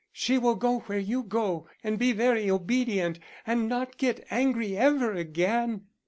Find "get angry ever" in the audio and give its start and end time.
3.99-5.13